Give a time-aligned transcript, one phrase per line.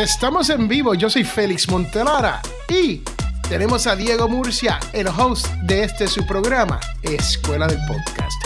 [0.00, 3.02] Estamos en vivo, yo soy Félix Montelara y
[3.50, 8.42] tenemos a Diego Murcia, el host de este su programa, Escuela del Podcast.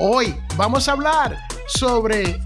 [0.00, 1.38] Hoy vamos a hablar
[1.68, 2.40] sobre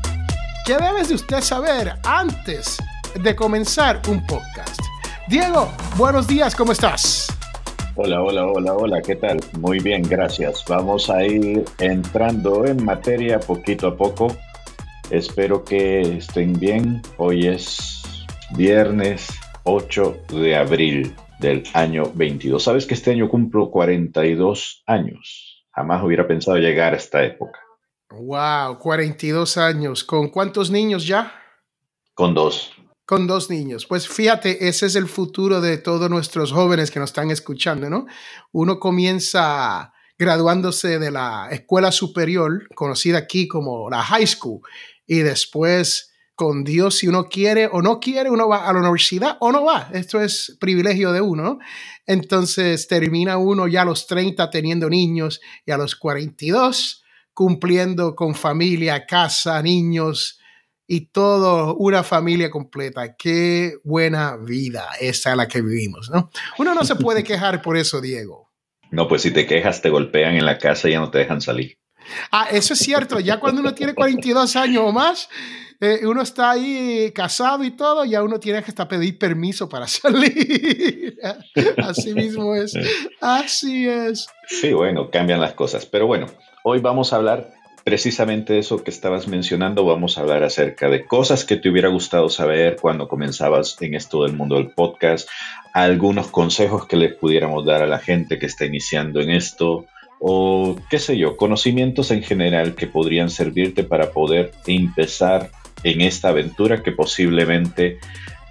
[0.66, 2.76] qué debes de usted saber antes
[3.14, 4.78] de comenzar un podcast.
[5.26, 7.28] Diego, buenos días, ¿cómo estás?
[7.96, 9.40] Hola, hola, hola, hola, ¿qué tal?
[9.58, 10.62] Muy bien, gracias.
[10.68, 14.36] Vamos a ir entrando en materia poquito a poco.
[15.08, 17.00] Espero que estén bien.
[17.16, 17.89] Hoy es
[18.56, 19.28] viernes
[19.64, 22.62] 8 de abril del año 22.
[22.62, 25.64] Sabes que este año cumplo 42 años.
[25.72, 27.60] Jamás hubiera pensado llegar a esta época.
[28.10, 30.04] Wow, 42 años.
[30.04, 31.32] ¿Con cuántos niños ya?
[32.14, 32.72] Con dos.
[33.06, 33.86] Con dos niños.
[33.86, 38.06] Pues fíjate, ese es el futuro de todos nuestros jóvenes que nos están escuchando, ¿no?
[38.52, 44.60] Uno comienza graduándose de la escuela superior, conocida aquí como la high school,
[45.06, 46.09] y después
[46.40, 49.62] con Dios si uno quiere o no quiere, uno va a la universidad o no
[49.62, 49.90] va.
[49.92, 51.58] Esto es privilegio de uno.
[52.06, 58.34] Entonces termina uno ya a los 30 teniendo niños y a los 42 cumpliendo con
[58.34, 60.40] familia, casa, niños
[60.86, 63.16] y todo, una familia completa.
[63.18, 66.30] Qué buena vida esa es la que vivimos, ¿no?
[66.56, 68.50] Uno no se puede quejar por eso, Diego.
[68.90, 71.42] No, pues si te quejas te golpean en la casa y ya no te dejan
[71.42, 71.79] salir.
[72.30, 73.20] Ah, eso es cierto.
[73.20, 75.28] Ya cuando uno tiene 42 años o más,
[75.80, 79.86] eh, uno está ahí casado y todo, ya uno tiene que hasta pedir permiso para
[79.88, 81.18] salir.
[81.78, 82.74] Así mismo es.
[83.20, 84.28] Así es.
[84.46, 85.86] Sí, bueno, cambian las cosas.
[85.86, 86.26] Pero bueno,
[86.64, 89.86] hoy vamos a hablar precisamente de eso que estabas mencionando.
[89.86, 94.24] Vamos a hablar acerca de cosas que te hubiera gustado saber cuando comenzabas en esto
[94.24, 95.28] del mundo del podcast,
[95.72, 99.86] algunos consejos que le pudiéramos dar a la gente que está iniciando en esto
[100.20, 105.50] o qué sé yo, conocimientos en general que podrían servirte para poder empezar
[105.82, 107.98] en esta aventura que posiblemente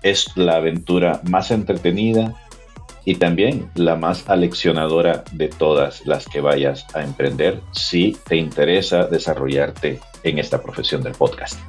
[0.01, 2.35] es la aventura más entretenida
[3.05, 9.05] y también la más aleccionadora de todas las que vayas a emprender si te interesa
[9.05, 11.59] desarrollarte en esta profesión del podcast.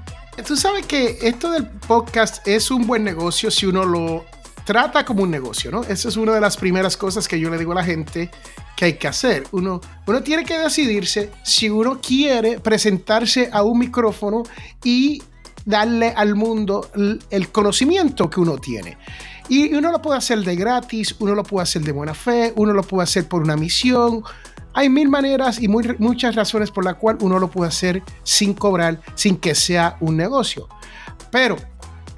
[0.47, 4.25] Tú sabes que esto del podcast es un buen negocio si uno lo
[4.71, 5.83] trata como un negocio, ¿no?
[5.83, 8.31] Esa es una de las primeras cosas que yo le digo a la gente
[8.77, 9.43] que hay que hacer.
[9.51, 14.45] Uno, uno tiene que decidirse si uno quiere presentarse a un micrófono
[14.85, 15.25] y
[15.65, 16.89] darle al mundo
[17.31, 18.97] el conocimiento que uno tiene.
[19.49, 22.73] Y uno lo puede hacer de gratis, uno lo puede hacer de buena fe, uno
[22.73, 24.23] lo puede hacer por una misión.
[24.73, 29.01] Hay mil maneras y muchas razones por las cuales uno lo puede hacer sin cobrar,
[29.17, 30.69] sin que sea un negocio.
[31.33, 31.57] Pero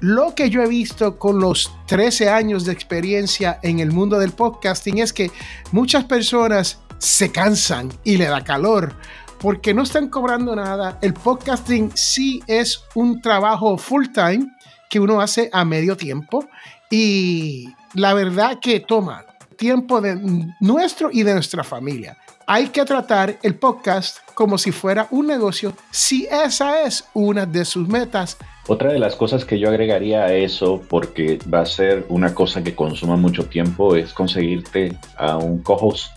[0.03, 4.33] lo que yo he visto con los 13 años de experiencia en el mundo del
[4.33, 5.31] podcasting es que
[5.71, 8.97] muchas personas se cansan y le da calor
[9.39, 10.99] porque no están cobrando nada.
[11.01, 14.45] El podcasting sí es un trabajo full time
[14.89, 16.49] que uno hace a medio tiempo
[16.89, 19.23] y la verdad que toma
[19.63, 20.19] tiempo de
[20.59, 22.17] nuestro y de nuestra familia.
[22.45, 27.63] Hay que tratar el podcast como si fuera un negocio si esa es una de
[27.63, 28.35] sus metas.
[28.67, 32.61] Otra de las cosas que yo agregaría a eso, porque va a ser una cosa
[32.61, 36.11] que consuma mucho tiempo, es conseguirte a un co-host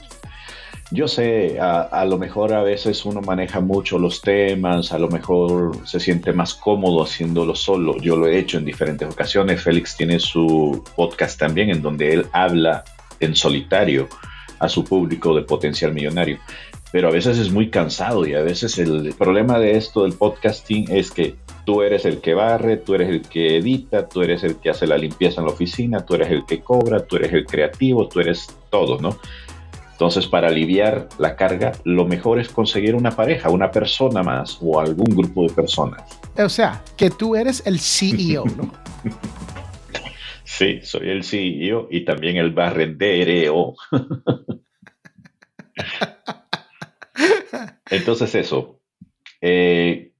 [0.92, 5.84] yo sé, a, lo mejor a veces uno maneja mucho los temas, a lo mejor
[5.84, 7.96] se siente más cómodo haciéndolo solo.
[7.98, 9.60] Yo lo he hecho en diferentes ocasiones.
[9.60, 12.84] Félix tiene su podcast también en donde él habla
[13.20, 14.08] en solitario
[14.58, 16.38] a su público de potencial millonario.
[16.92, 20.90] Pero a veces es muy cansado y a veces el problema de esto del podcasting
[20.90, 21.34] es que
[21.64, 24.86] tú eres el que barre, tú eres el que edita, tú eres el que hace
[24.86, 28.20] la limpieza en la oficina, tú eres el que cobra, tú eres el creativo, tú
[28.20, 29.18] eres todo, ¿no?
[29.96, 34.78] Entonces, para aliviar la carga, lo mejor es conseguir una pareja, una persona más o
[34.78, 36.02] algún grupo de personas.
[36.36, 38.70] O sea, que tú eres el CEO, ¿no?
[40.46, 43.74] sí, soy el CEO y también el barrendero.
[47.90, 48.80] Entonces, eso.
[49.40, 50.12] Eh,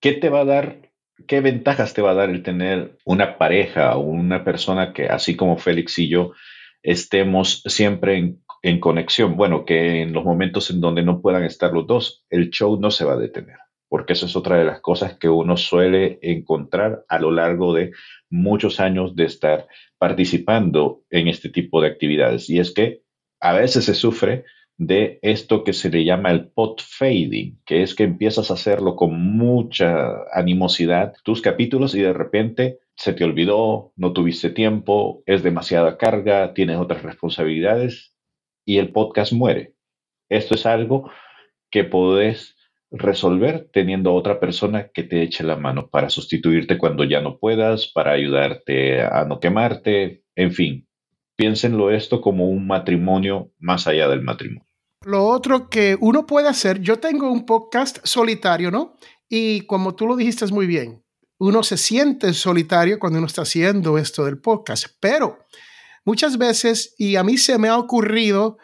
[0.00, 0.90] ¿Qué te va a dar
[1.28, 5.36] ¿qué ventajas te va a dar el tener una pareja o una persona que, así
[5.36, 6.32] como Félix y yo,
[6.82, 9.36] estemos siempre en en conexión.
[9.36, 12.90] Bueno, que en los momentos en donde no puedan estar los dos, el show no
[12.90, 13.58] se va a detener,
[13.88, 17.92] porque eso es otra de las cosas que uno suele encontrar a lo largo de
[18.30, 19.66] muchos años de estar
[19.98, 22.50] participando en este tipo de actividades.
[22.50, 23.02] Y es que
[23.40, 24.44] a veces se sufre
[24.76, 28.96] de esto que se le llama el pot fading, que es que empiezas a hacerlo
[28.96, 35.42] con mucha animosidad tus capítulos y de repente se te olvidó, no tuviste tiempo, es
[35.42, 38.14] demasiada carga, tienes otras responsabilidades
[38.64, 39.74] y el podcast muere.
[40.28, 41.10] Esto es algo
[41.70, 42.53] que podés
[42.96, 47.88] resolver teniendo otra persona que te eche la mano para sustituirte cuando ya no puedas,
[47.88, 50.88] para ayudarte a no quemarte, en fin.
[51.36, 54.68] Piénsenlo esto como un matrimonio más allá del matrimonio.
[55.04, 58.96] Lo otro que uno puede hacer, yo tengo un podcast solitario, ¿no?
[59.28, 61.02] Y como tú lo dijiste muy bien,
[61.38, 65.40] uno se siente solitario cuando uno está haciendo esto del podcast, pero
[66.04, 68.56] muchas veces, y a mí se me ha ocurrido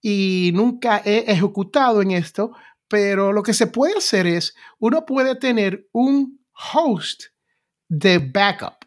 [0.00, 2.52] y nunca he ejecutado en esto,
[2.94, 6.38] pero lo que se puede hacer es, uno puede tener un
[6.74, 7.24] host
[7.88, 8.84] de backup.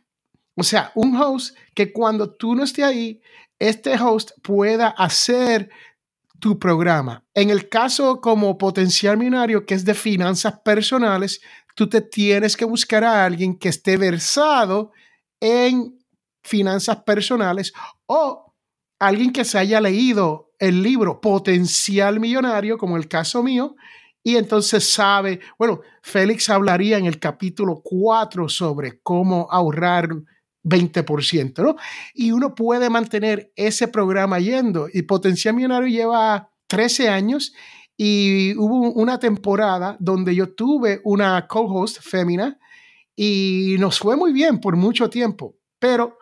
[0.56, 3.22] O sea, un host que cuando tú no estés ahí,
[3.60, 5.70] este host pueda hacer
[6.40, 7.26] tu programa.
[7.34, 11.42] En el caso como potencial millonario, que es de finanzas personales,
[11.76, 14.94] tú te tienes que buscar a alguien que esté versado
[15.42, 16.00] en
[16.44, 17.74] finanzas personales
[18.06, 18.56] o
[19.00, 23.76] alguien que se haya leído el libro Potencial Millonario, como el caso mío,
[24.24, 30.10] y entonces sabe, bueno, Félix hablaría en el capítulo 4 sobre cómo ahorrar
[30.64, 31.76] 20%, ¿no?
[32.14, 34.88] Y uno puede mantener ese programa yendo.
[34.92, 37.54] Y Potencial Millonario lleva 13 años
[37.96, 42.60] y hubo una temporada donde yo tuve una co-host fémina
[43.16, 46.20] y nos fue muy bien por mucho tiempo, pero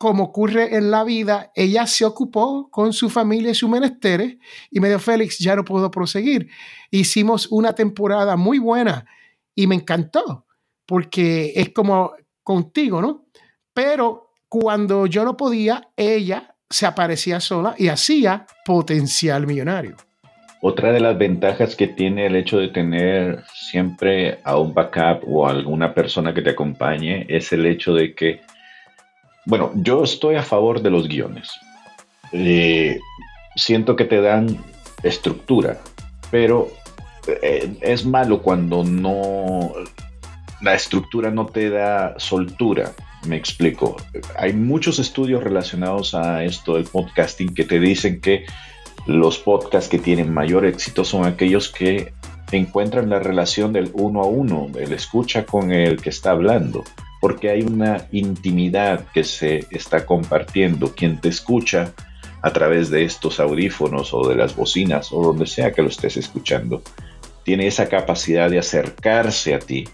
[0.00, 4.38] como ocurre en la vida, ella se ocupó con su familia y sus menesteres
[4.70, 6.48] y me dijo, Félix, ya no puedo proseguir.
[6.90, 9.04] Hicimos una temporada muy buena
[9.54, 10.46] y me encantó
[10.86, 13.26] porque es como contigo, ¿no?
[13.74, 19.96] Pero cuando yo no podía, ella se aparecía sola y hacía potencial millonario.
[20.62, 25.46] Otra de las ventajas que tiene el hecho de tener siempre a un backup o
[25.46, 28.40] a alguna persona que te acompañe es el hecho de que,
[29.50, 31.50] bueno, yo estoy a favor de los guiones.
[32.30, 33.00] Eh,
[33.56, 34.64] siento que te dan
[35.02, 35.80] estructura,
[36.30, 36.68] pero
[37.42, 39.72] eh, es malo cuando no
[40.60, 42.92] la estructura no te da soltura.
[43.26, 43.96] Me explico.
[44.38, 48.46] Hay muchos estudios relacionados a esto del podcasting que te dicen que
[49.06, 52.12] los podcasts que tienen mayor éxito son aquellos que
[52.52, 56.84] encuentran la relación del uno a uno, el escucha con el que está hablando,
[57.20, 60.94] porque hay una intimidad que se está compartiendo.
[60.94, 61.92] Quien te escucha
[62.42, 66.16] a través de estos audífonos o de las bocinas o donde sea que lo estés
[66.16, 66.82] escuchando,
[67.44, 69.84] tiene esa capacidad de acercarse a ti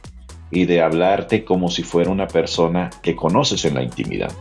[0.50, 4.32] y de hablarte como si fuera una persona que conoces en la intimidad.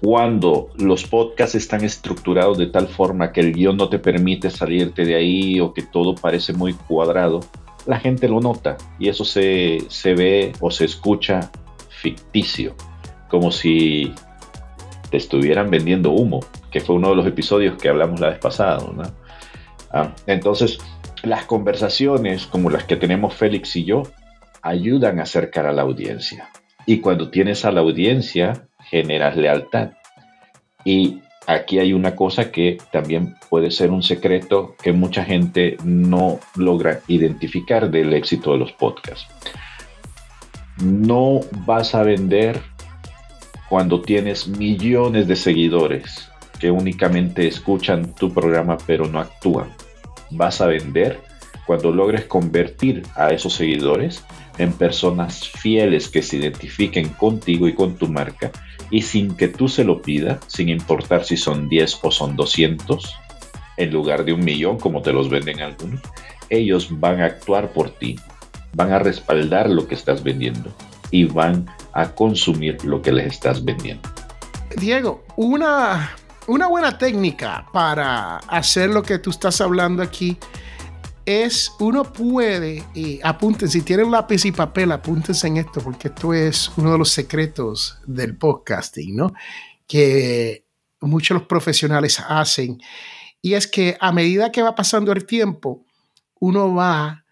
[0.00, 5.04] Cuando los podcasts están estructurados de tal forma que el guion no te permite salirte
[5.04, 7.40] de ahí o que todo parece muy cuadrado,
[7.86, 11.50] la gente lo nota y eso se, ve o se escucha
[12.00, 12.74] ficticio,
[13.28, 14.12] como si
[15.10, 16.40] te estuvieran vendiendo humo,
[16.70, 18.78] que fue uno de los episodios que hablamos la vez pasada.
[19.92, 20.78] Ah, entonces,
[21.22, 24.02] las conversaciones como las que tenemos Félix y yo
[24.62, 26.50] ayudan a acercar a la audiencia.
[26.86, 29.92] Y cuando tienes a la audiencia, generas lealtad.
[30.84, 36.38] Y aquí hay una cosa que también puede ser un secreto que mucha gente no
[36.56, 39.26] logra identificar del éxito de los podcasts.
[40.76, 42.60] No vas a vender
[43.68, 46.28] cuando tienes millones de seguidores
[46.58, 49.70] que únicamente escuchan tu programa pero no actúan.
[50.30, 51.20] Vas a vender
[51.66, 54.24] cuando logres convertir a esos seguidores
[54.58, 58.52] en personas fieles que se identifiquen contigo y con tu marca
[58.90, 63.14] y sin que tú se lo pidas, sin importar si son 10 o son 200,
[63.76, 66.00] en lugar de un millón como te los venden algunos,
[66.48, 68.16] ellos van a actuar por ti,
[68.76, 70.70] van a respaldar lo que estás vendiendo
[71.10, 74.06] y van a consumir lo que les estás vendiendo.
[74.76, 76.14] Diego, una,
[76.46, 80.36] una buena técnica para hacer lo que tú estás hablando aquí
[81.24, 86.34] es, uno puede, y apunten, si tienen lápiz y papel, apúntense en esto, porque esto
[86.34, 89.32] es uno de los secretos del podcasting, ¿no?
[89.88, 90.66] Que
[91.00, 92.78] muchos los profesionales hacen.
[93.40, 95.84] Y es que a medida que va pasando el tiempo,
[96.38, 97.25] uno va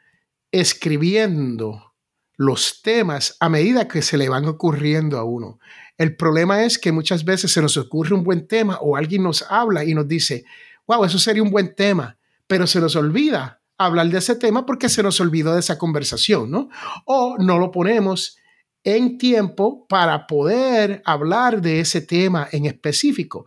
[0.60, 1.94] escribiendo
[2.36, 5.58] los temas a medida que se le van ocurriendo a uno.
[5.98, 9.44] El problema es que muchas veces se nos ocurre un buen tema o alguien nos
[9.50, 10.44] habla y nos dice,
[10.86, 14.88] wow, eso sería un buen tema, pero se nos olvida hablar de ese tema porque
[14.88, 16.68] se nos olvidó de esa conversación, ¿no?
[17.04, 18.38] O no lo ponemos
[18.84, 23.46] en tiempo para poder hablar de ese tema en específico.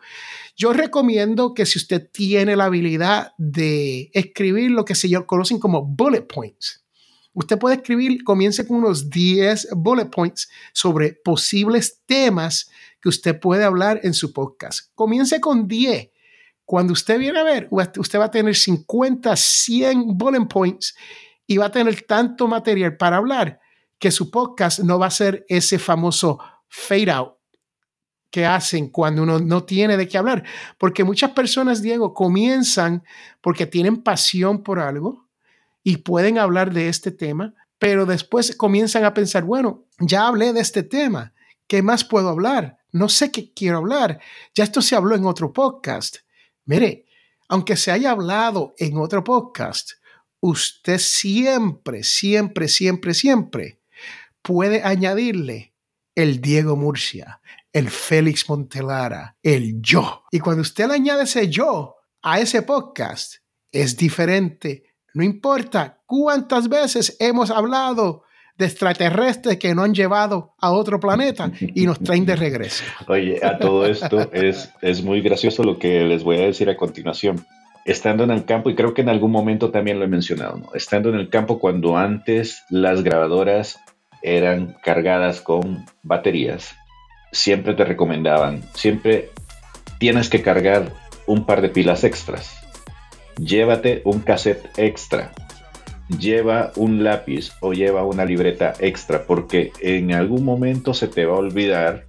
[0.57, 5.85] Yo recomiendo que si usted tiene la habilidad de escribir lo que se conocen como
[5.85, 6.83] bullet points,
[7.37, 12.67] usted puede escribir, comience con unos 10 bullet points sobre posibles temas
[12.99, 14.89] que usted puede hablar en su podcast.
[14.95, 16.09] Comience con 10
[16.65, 20.95] cuando usted viene a ver, usted va a tener 50, 100 bullet points
[21.45, 23.59] y va a tener tanto material para hablar
[23.99, 27.35] que su podcast no va a ser ese famoso fade out
[28.31, 30.43] que hacen cuando uno no tiene de qué hablar.
[30.79, 33.03] Porque muchas personas, Diego, comienzan
[33.41, 35.26] porque tienen pasión por algo
[35.87, 40.59] y pueden hablar de este tema, pero después comienzan a pensar, bueno, ya hablé de
[40.59, 41.33] este tema,
[41.65, 42.79] ¿qué más puedo hablar?
[42.91, 44.19] No sé qué quiero hablar.
[44.53, 46.17] Ya esto se habló en otro podcast.
[46.65, 47.05] Mire,
[47.47, 49.91] aunque se haya hablado en otro podcast,
[50.41, 53.79] usted siempre, siempre, siempre, siempre
[54.41, 55.73] puede añadirle
[56.15, 57.39] el Diego Murcia,
[57.71, 60.25] el Félix Montelara, el yo.
[60.31, 63.35] Y cuando usted le añade ese yo a ese podcast,
[63.71, 64.86] es diferente.
[65.17, 68.21] No importa cuántas veces hemos hablado
[68.55, 72.83] de extraterrestres que nos han llevado a otro planeta y nos traen de regreso.
[73.07, 76.77] Oye, a todo esto es, es muy gracioso lo que les voy a decir a
[76.77, 77.43] continuación.
[77.83, 80.69] Estando en el campo, y creo que en algún momento también lo he mencionado, ¿no?
[80.75, 83.79] estando en el campo cuando antes las grabadoras
[84.21, 86.75] eran cargadas con baterías,
[87.31, 89.31] siempre te recomendaban, siempre
[89.97, 90.93] tienes que cargar
[91.25, 92.56] un par de pilas extras.
[93.37, 95.33] Llévate un cassette extra
[96.07, 101.35] lleva un lápiz o lleva una libreta extra porque en algún momento se te va
[101.35, 102.05] a olvidar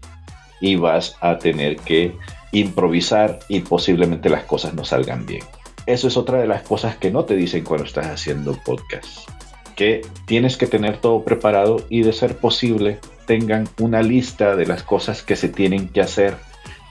[0.60, 2.14] y vas a tener que
[2.52, 5.42] improvisar y posiblemente las cosas no salgan bien.
[5.86, 9.28] Eso es otra de las cosas que no te dicen cuando estás haciendo podcast.
[9.74, 14.82] Que tienes que tener todo preparado y de ser posible tengan una lista de las
[14.82, 16.36] cosas que se tienen que hacer.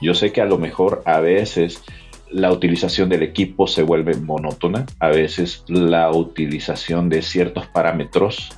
[0.00, 1.82] Yo sé que a lo mejor a veces
[2.30, 8.50] la utilización del equipo se vuelve monótona, a veces la utilización de ciertos parámetros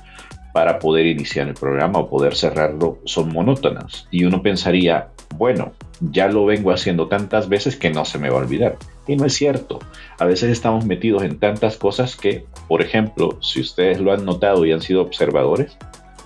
[0.53, 4.07] para poder iniciar el programa o poder cerrarlo son monótonas.
[4.11, 8.39] Y uno pensaría, bueno, ya lo vengo haciendo tantas veces que no se me va
[8.39, 8.77] a olvidar.
[9.07, 9.79] Y no es cierto.
[10.19, 14.65] A veces estamos metidos en tantas cosas que, por ejemplo, si ustedes lo han notado
[14.65, 15.77] y han sido observadores,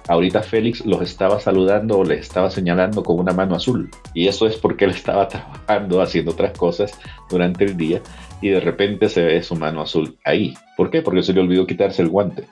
[0.07, 3.89] Ahorita Félix los estaba saludando o les estaba señalando con una mano azul.
[4.13, 8.01] Y eso es porque él estaba trabajando, haciendo otras cosas durante el día
[8.41, 10.53] y de repente se ve su mano azul ahí.
[10.77, 11.01] ¿Por qué?
[11.01, 12.45] Porque se le olvidó quitarse el guante.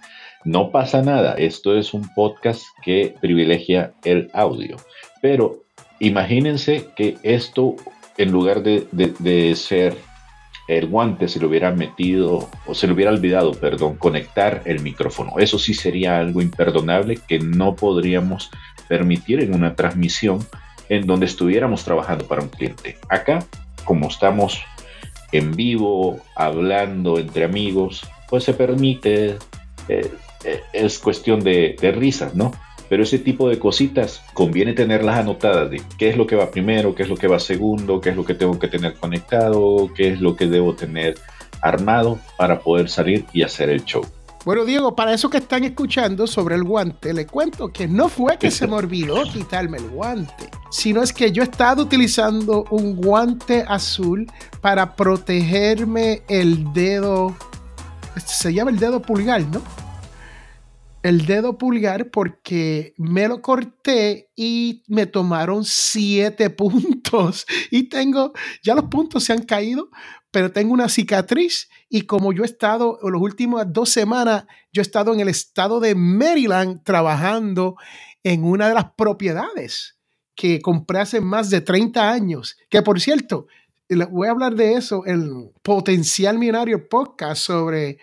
[0.45, 4.77] No pasa nada, esto es un podcast que privilegia el audio.
[5.21, 5.63] Pero
[5.99, 7.75] imagínense que esto,
[8.17, 9.95] en lugar de, de ser
[10.67, 15.33] el guante se le hubiera metido o se le hubiera olvidado, perdón, conectar el micrófono.
[15.37, 18.49] Eso sí sería algo imperdonable que no podríamos
[18.87, 20.45] permitir en una transmisión
[20.89, 22.97] en donde estuviéramos trabajando para un cliente.
[23.09, 23.45] Acá,
[23.83, 24.61] como estamos
[25.31, 29.37] en vivo, hablando entre amigos, pues se permite,
[29.89, 30.11] eh,
[30.45, 32.51] eh, es cuestión de, de risas, ¿no?
[32.93, 36.93] Pero ese tipo de cositas conviene tenerlas anotadas de qué es lo que va primero,
[36.93, 40.09] qué es lo que va segundo, qué es lo que tengo que tener conectado, qué
[40.09, 41.15] es lo que debo tener
[41.59, 44.05] armado para poder salir y hacer el show.
[44.45, 48.37] Bueno, Diego, para eso que están escuchando sobre el guante, le cuento que no fue
[48.37, 52.95] que se me olvidó quitarme el guante, sino es que yo he estado utilizando un
[52.95, 54.31] guante azul
[54.61, 57.35] para protegerme el dedo,
[58.15, 59.63] este se llama el dedo pulgar, ¿no?
[61.03, 67.45] El dedo pulgar porque me lo corté y me tomaron siete puntos.
[67.69, 68.33] Y tengo,
[68.63, 69.89] ya los puntos se han caído,
[70.31, 71.69] pero tengo una cicatriz.
[71.89, 75.27] Y como yo he estado, en las últimas dos semanas, yo he estado en el
[75.27, 77.75] estado de Maryland trabajando
[78.23, 79.99] en una de las propiedades
[80.35, 82.57] que compré hace más de 30 años.
[82.69, 83.47] Que por cierto,
[84.09, 87.99] voy a hablar de eso en Potencial Millonario Podcast sobre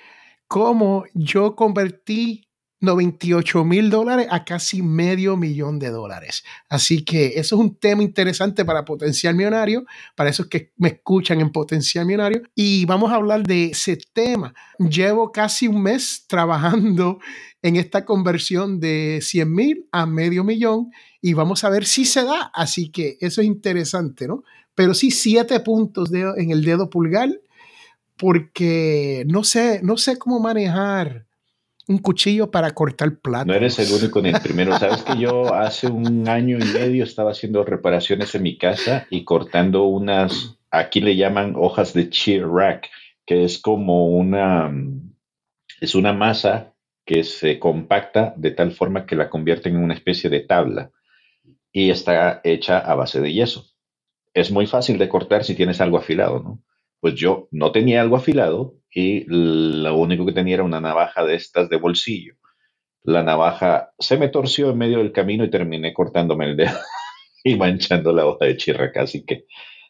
[0.47, 2.50] cómo yo convertí
[2.81, 6.45] 98 mil dólares a casi medio millón de dólares.
[6.69, 9.85] Así que eso es un tema interesante para Potencial Millonario,
[10.17, 12.43] para esos que me escuchan en Potencial Millonario.
[12.55, 14.55] Y vamos a hablar de ese tema.
[14.79, 17.19] Llevo casi un mes trabajando
[17.63, 22.25] en esta conversión de 100 mil a medio millón y vamos a ver si se
[22.25, 22.51] da.
[22.55, 24.43] Así que eso es interesante, ¿no?
[24.75, 27.29] Pero sí, siete puntos en el dedo pulgar
[28.17, 31.27] porque no sé, no sé cómo manejar
[31.91, 33.45] un cuchillo para cortar plata.
[33.45, 34.79] No eres el único ni el primero.
[34.79, 39.25] Sabes que yo hace un año y medio estaba haciendo reparaciones en mi casa y
[39.25, 42.89] cortando unas, aquí le llaman hojas de cheer rack,
[43.27, 44.73] que es como una,
[45.81, 50.31] es una masa que se compacta de tal forma que la convierten en una especie
[50.31, 50.93] de tabla
[51.73, 53.67] y está hecha a base de yeso.
[54.33, 56.63] Es muy fácil de cortar si tienes algo afilado, ¿no?
[57.01, 61.35] Pues yo no tenía algo afilado y lo único que tenía era una navaja de
[61.35, 62.35] estas de bolsillo.
[63.03, 66.79] La navaja se me torció en medio del camino y terminé cortándome el dedo
[67.45, 69.47] y manchando la hoja de chirra, así que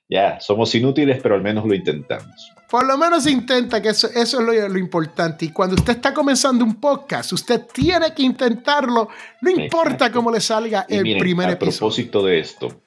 [0.08, 2.52] Ya, somos inútiles, pero al menos lo intentamos.
[2.68, 5.44] Por lo menos intenta, que eso, eso es lo, lo, importante.
[5.44, 9.08] Y cuando usted está comenzando un podcast, usted tiene que intentarlo,
[9.40, 11.74] no importa cómo le salga el primer episodio.
[11.74, 12.82] A propósito de esto,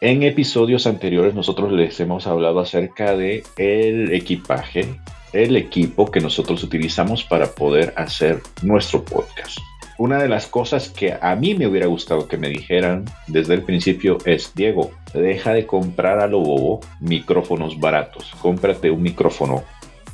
[0.00, 4.86] en episodios anteriores nosotros les hemos hablado acerca de el equipaje,
[5.32, 9.58] el equipo que nosotros utilizamos para poder hacer nuestro podcast
[9.98, 13.62] una de las cosas que a mí me hubiera gustado que me dijeran desde el
[13.62, 19.64] principio es, Diego, deja de comprar a lo bobo micrófonos baratos, cómprate un micrófono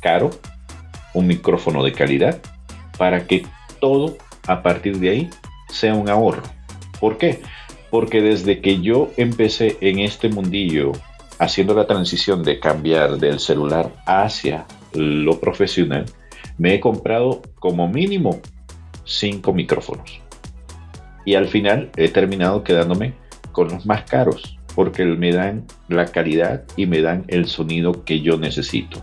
[0.01, 0.31] caro,
[1.13, 2.41] un micrófono de calidad,
[2.97, 3.45] para que
[3.79, 5.29] todo a partir de ahí
[5.69, 6.43] sea un ahorro.
[6.99, 7.41] ¿Por qué?
[7.95, 10.91] Porque desde que yo empecé en este mundillo
[11.39, 16.03] haciendo la transición de cambiar del celular hacia lo profesional,
[16.57, 18.41] me he comprado como mínimo
[19.05, 20.19] cinco micrófonos.
[21.23, 23.13] Y al final he terminado quedándome
[23.53, 28.19] con los más caros, porque me dan la calidad y me dan el sonido que
[28.19, 29.01] yo necesito.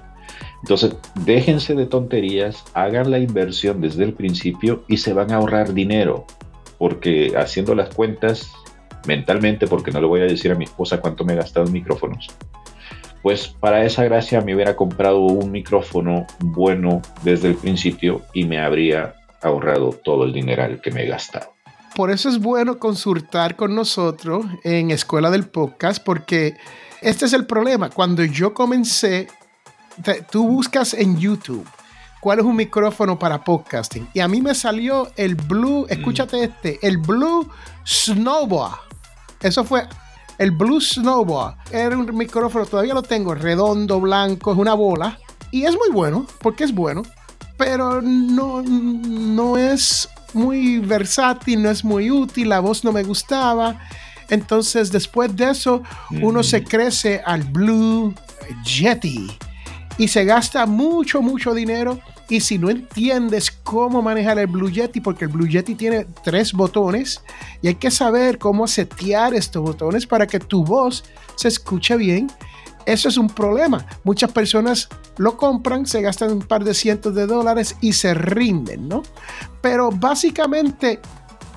[0.64, 5.72] Entonces, déjense de tonterías, hagan la inversión desde el principio y se van a ahorrar
[5.72, 6.26] dinero,
[6.76, 8.52] porque haciendo las cuentas
[9.06, 11.72] mentalmente, porque no le voy a decir a mi esposa cuánto me he gastado en
[11.72, 12.28] micrófonos,
[13.22, 18.60] pues para esa gracia me hubiera comprado un micrófono bueno desde el principio y me
[18.60, 21.52] habría ahorrado todo el dineral que me he gastado.
[21.94, 26.56] Por eso es bueno consultar con nosotros en Escuela del Podcast, porque
[27.02, 27.90] este es el problema.
[27.90, 29.28] Cuando yo comencé,
[30.30, 31.68] tú buscas en YouTube
[32.22, 34.08] cuál es un micrófono para podcasting.
[34.14, 35.92] Y a mí me salió el Blue, mm.
[35.92, 37.50] escúchate este, el Blue
[37.84, 38.91] Snowball.
[39.42, 39.86] Eso fue
[40.38, 41.56] el Blue Snowball.
[41.70, 45.18] Era un micrófono, todavía lo tengo, redondo, blanco, es una bola.
[45.50, 47.02] Y es muy bueno, porque es bueno
[47.62, 53.78] pero no, no es muy versátil, no es muy útil, la voz no me gustaba.
[54.28, 55.80] Entonces, después de eso,
[56.22, 58.12] uno se crece al Blue
[58.64, 59.30] Jetty
[59.96, 62.00] y se gasta mucho, mucho dinero.
[62.32, 66.54] Y si no entiendes cómo manejar el Blue Yeti, porque el Blue Yeti tiene tres
[66.54, 67.22] botones
[67.60, 71.04] y hay que saber cómo setear estos botones para que tu voz
[71.36, 72.28] se escuche bien
[72.86, 73.86] eso es un problema.
[74.02, 78.88] Muchas personas lo compran, se gastan un par de cientos de dólares y se rinden,
[78.88, 79.02] ¿no?
[79.60, 81.00] Pero básicamente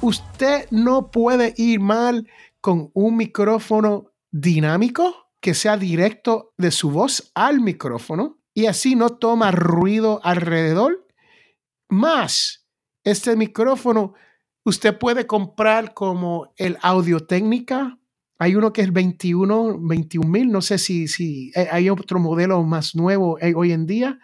[0.01, 2.27] usted no puede ir mal
[2.59, 9.09] con un micrófono dinámico que sea directo de su voz al micrófono y así no
[9.09, 11.07] toma ruido alrededor.
[11.87, 12.65] Más,
[13.03, 14.15] este micrófono
[14.63, 17.99] usted puede comprar como el Audio Técnica
[18.37, 22.61] hay uno que es 21, 21 mil, no sé si, si eh, hay otro modelo
[22.63, 24.19] más nuevo eh, hoy en día,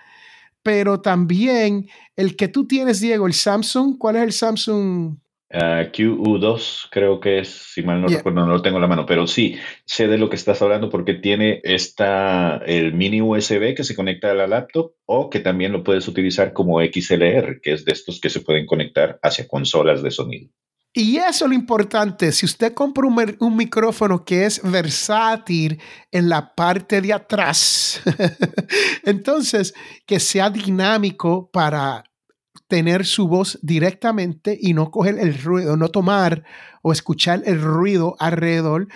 [0.64, 5.18] pero también el que tú tienes, Diego, el Samsung, ¿cuál es el Samsung?
[5.54, 9.06] Ah, QU2 creo que es, si mal no recuerdo, no lo tengo en la mano,
[9.06, 13.84] pero sí, sé de lo que estás hablando porque tiene esta, el mini USB que
[13.84, 17.84] se conecta a la laptop o que también lo puedes utilizar como XLR, que es
[17.84, 20.50] de estos que se pueden conectar hacia consolas de sonido.
[20.94, 22.32] Y eso es lo importante.
[22.34, 25.80] Si usted compra un, micrófono que es versátil
[26.12, 28.02] en la parte de atrás,
[29.06, 29.74] entonces
[30.06, 32.04] que sea dinámico para
[32.72, 36.46] tener su voz directamente y no coger el ruido, no tomar
[36.82, 38.88] o escuchar el ruido alrededor,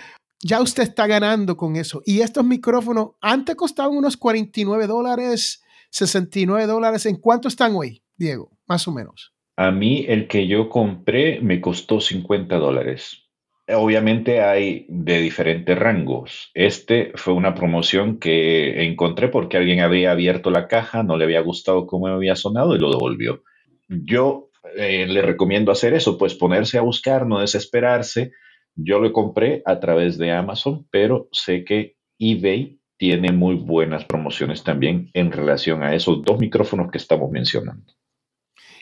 [0.42, 2.00] ya usted está ganando con eso.
[2.06, 7.04] Y estos micrófonos antes costaban unos 49 dólares, 69 dólares.
[7.04, 8.56] ¿En cuánto están hoy, Diego?
[8.66, 9.34] Más o menos.
[9.58, 13.24] A mí el que yo compré me costó 50 dólares.
[13.68, 16.50] Obviamente hay de diferentes rangos.
[16.54, 21.40] Este fue una promoción que encontré porque alguien había abierto la caja, no le había
[21.40, 23.42] gustado cómo había sonado y lo devolvió.
[23.88, 28.32] Yo eh, le recomiendo hacer eso, pues ponerse a buscar, no desesperarse.
[28.74, 34.64] Yo lo compré a través de Amazon, pero sé que eBay tiene muy buenas promociones
[34.64, 37.92] también en relación a esos dos micrófonos que estamos mencionando.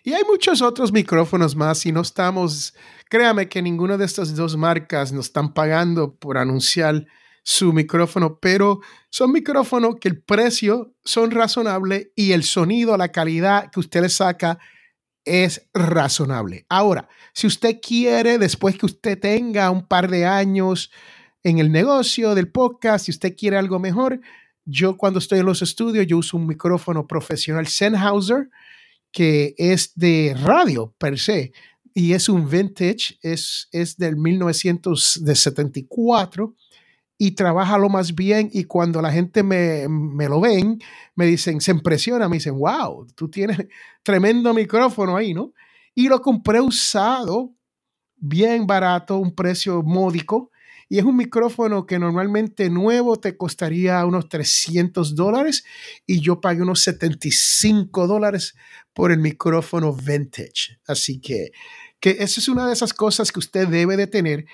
[0.02, 2.74] Y hay muchos otros micrófonos más y no estamos,
[3.08, 7.06] créame que ninguna de estas dos marcas nos están pagando por anunciar
[7.42, 13.70] su micrófono, pero son micrófonos que el precio son razonable y el sonido, la calidad
[13.70, 14.58] que usted le saca
[15.24, 16.66] es razonable.
[16.68, 20.90] Ahora, si usted quiere, después que usted tenga un par de años
[21.42, 24.20] en el negocio del podcast, si usted quiere algo mejor,
[24.64, 28.48] yo cuando estoy en los estudios, yo uso un micrófono profesional Sennheiser
[29.14, 31.52] que es de radio per se
[31.94, 36.56] y es un vintage, es, es del 1974
[37.16, 40.81] y trabaja lo más bien y cuando la gente me, me, lo ven,
[41.14, 43.59] me dicen, se impresiona, me dicen, wow, tú tienes
[44.03, 45.53] tremendo micrófono ahí, ¿no?
[45.94, 47.55] Y lo compré usado,
[48.16, 50.50] bien barato, un precio módico
[50.88, 55.64] y es un micrófono que normalmente nuevo te costaría unos 300 dólares
[56.07, 58.55] y yo pagué unos 75 dólares
[58.92, 60.79] por el micrófono vintage.
[60.87, 61.53] Así que,
[62.00, 64.46] que esa es una de esas cosas que usted debe de tener.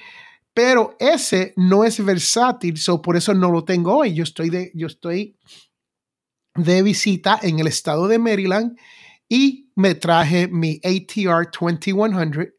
[0.62, 4.12] Pero ese no es versátil, so por eso no lo tengo hoy.
[4.12, 5.38] Yo estoy de, yo estoy
[6.54, 8.78] de visita en el estado de Maryland
[9.26, 12.52] y me traje mi ATR 2100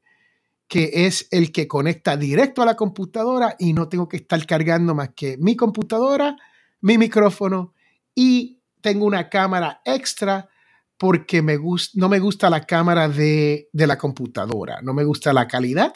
[0.67, 4.95] que es el que conecta directo a la computadora y no tengo que estar cargando
[4.95, 6.35] más que mi computadora,
[6.79, 7.75] mi micrófono
[8.15, 10.49] y tengo una cámara extra
[10.97, 11.59] porque me
[11.93, 15.93] no me gusta la cámara de, la computadora, no me gusta la calidad.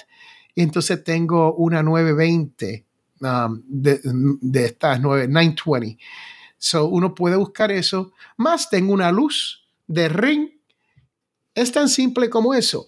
[0.55, 2.85] Entonces tengo una 920
[3.21, 3.99] um, de,
[4.41, 5.97] de, estas 920.
[6.57, 8.13] So uno puede buscar eso.
[8.37, 10.49] Más tengo una luz de ring.
[11.53, 12.87] Es tan simple como eso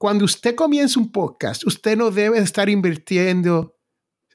[0.00, 3.76] cuando usted comienza un podcast, usted no debe estar invirtiendo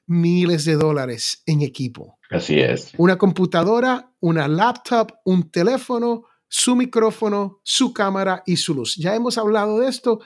[0.05, 2.19] miles de dólares en equipo.
[2.29, 2.91] Así es.
[2.97, 8.95] Una computadora, una laptop, un teléfono, su micrófono, su cámara y su luz.
[8.95, 10.19] Ya hemos hablado de esto.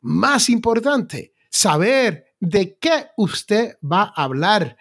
[0.00, 4.76] Más importante, saber de qué usted va a hablar.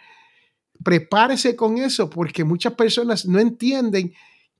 [0.83, 4.13] Prepárese con eso porque muchas personas no entienden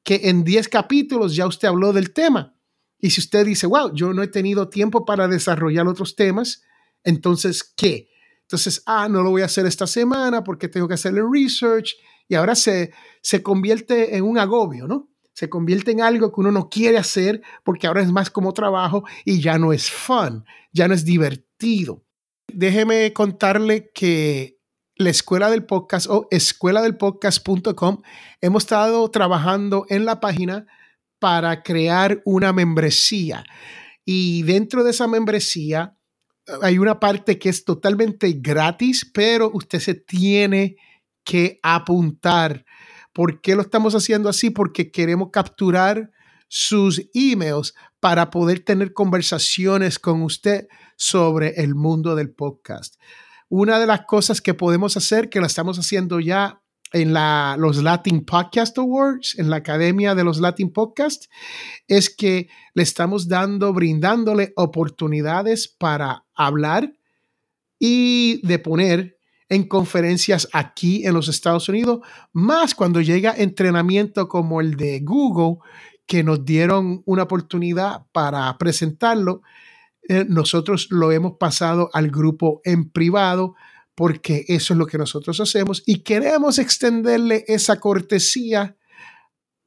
[0.03, 2.55] que en 10 capítulos ya usted habló del tema.
[2.99, 6.63] Y si usted dice, wow, yo no he tenido tiempo para desarrollar otros temas,
[7.03, 8.09] entonces, ¿qué?
[8.41, 11.95] Entonces, ah, no lo voy a hacer esta semana porque tengo que hacer el research
[12.27, 12.91] y ahora se,
[13.21, 15.09] se convierte en un agobio, ¿no?
[15.37, 19.03] Se convierte en algo que uno no quiere hacer porque ahora es más como trabajo
[19.23, 22.03] y ya no es fun, ya no es divertido.
[22.51, 24.57] Déjeme contarle que
[24.95, 28.01] la escuela del podcast o escuela del podcast.com
[28.41, 30.65] hemos estado trabajando en la página
[31.19, 33.43] para crear una membresía.
[34.03, 35.99] Y dentro de esa membresía
[36.63, 40.77] hay una parte que es totalmente gratis, pero usted se tiene
[41.23, 42.65] que apuntar.
[43.17, 44.51] ¿Por qué lo estamos haciendo así?
[44.51, 46.11] Porque queremos capturar
[46.47, 53.01] sus emails para poder tener conversaciones con usted sobre el mundo del podcast.
[53.49, 56.61] Una de las cosas que podemos hacer, que lo estamos haciendo ya
[56.93, 61.25] en la, los Latin Podcast Awards, en la Academia de los Latin Podcast,
[61.87, 66.93] es que le estamos dando, brindándole oportunidades para hablar
[67.79, 69.16] y de poner
[69.49, 71.99] en conferencias aquí en los Estados Unidos,
[72.33, 75.57] más cuando llega entrenamiento como el de Google,
[76.05, 79.41] que nos dieron una oportunidad para presentarlo.
[80.07, 83.55] Eh, nosotros lo hemos pasado al grupo en privado
[83.93, 88.75] porque eso es lo que nosotros hacemos y queremos extenderle esa cortesía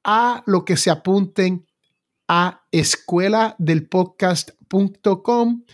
[0.05, 1.67] a lo que se apunten
[2.29, 5.65] a escueladelpodcast.com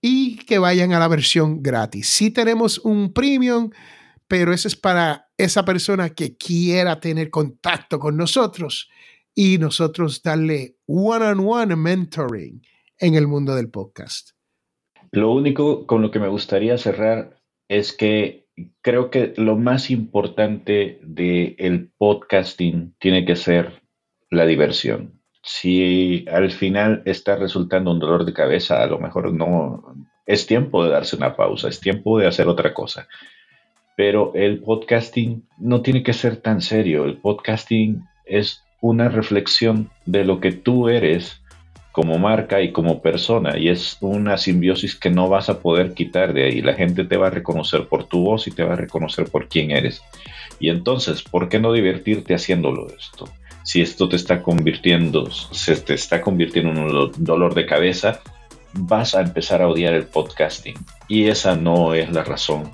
[0.00, 2.08] y que vayan a la versión gratis.
[2.08, 3.70] Sí tenemos un premium,
[4.26, 8.88] pero eso es para esa persona que quiera tener contacto con nosotros
[9.34, 12.62] y nosotros darle one-on-one mentoring
[12.98, 14.30] en el mundo del podcast.
[15.12, 18.46] Lo único con lo que me gustaría cerrar es que
[18.82, 23.82] creo que lo más importante del podcasting tiene que ser
[24.30, 25.19] la diversión.
[25.42, 29.94] Si al final está resultando un dolor de cabeza, a lo mejor no
[30.26, 33.08] es tiempo de darse una pausa, es tiempo de hacer otra cosa.
[33.96, 37.04] Pero el podcasting no tiene que ser tan serio.
[37.04, 41.40] El podcasting es una reflexión de lo que tú eres
[41.92, 46.32] como marca y como persona y es una simbiosis que no vas a poder quitar
[46.32, 46.62] de ahí.
[46.62, 49.48] La gente te va a reconocer por tu voz y te va a reconocer por
[49.48, 50.02] quién eres.
[50.60, 53.28] Y entonces, ¿por qué no divertirte haciéndolo esto?
[53.70, 58.18] Si esto te está convirtiendo, se te está convirtiendo en un dolor de cabeza,
[58.72, 60.74] vas a empezar a odiar el podcasting.
[61.06, 62.72] Y esa no es la razón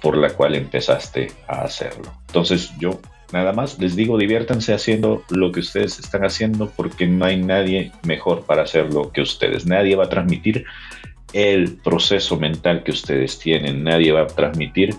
[0.00, 2.10] por la cual empezaste a hacerlo.
[2.28, 2.98] Entonces yo
[3.30, 7.92] Nada más les digo, diviértanse haciendo lo que ustedes están haciendo porque no hay nadie
[8.02, 9.66] mejor para hacerlo que ustedes.
[9.66, 10.64] Nadie va a transmitir
[11.34, 13.84] el proceso mental que ustedes tienen.
[13.84, 14.96] Nadie va a transmitir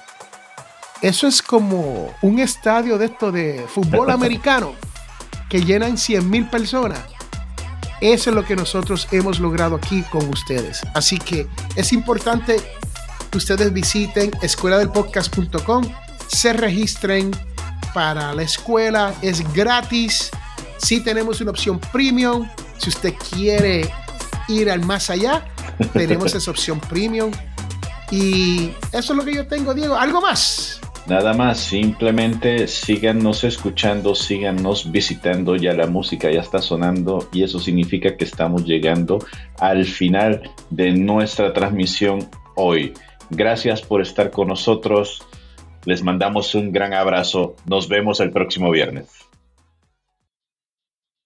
[1.02, 4.74] Eso es como un estadio de esto de fútbol americano
[5.50, 7.00] que llenan 100 mil personas.
[8.02, 10.82] Eso es lo que nosotros hemos logrado aquí con ustedes.
[10.94, 12.58] Así que es importante
[13.32, 15.84] que ustedes visiten escueladelpodcast.com,
[16.28, 17.32] se registren
[17.94, 20.30] para la escuela, es gratis.
[20.78, 23.90] Si tenemos una opción premium, si usted quiere
[24.48, 25.44] ir al más allá,
[25.94, 27.32] tenemos esa opción premium.
[28.12, 29.96] Y eso es lo que yo tengo, Diego.
[29.96, 30.80] ¿Algo más?
[31.08, 37.60] Nada más, simplemente síganos escuchando, síganos visitando, ya la música ya está sonando y eso
[37.60, 39.20] significa que estamos llegando
[39.60, 42.94] al final de nuestra transmisión hoy.
[43.30, 45.26] Gracias por estar con nosotros,
[45.86, 49.17] les mandamos un gran abrazo, nos vemos el próximo viernes.